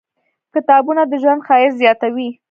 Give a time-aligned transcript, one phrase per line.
[0.53, 2.29] •کتابونه، د ژوند ښایست زیاتوي.